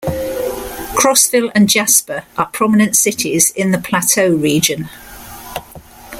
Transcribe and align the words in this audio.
Crossville 0.95 1.51
and 1.53 1.69
Jasper 1.69 2.23
are 2.35 2.47
prominent 2.47 2.95
cities 2.95 3.51
in 3.51 3.69
the 3.69 3.77
Plateau 3.77 4.31
region. 4.35 4.89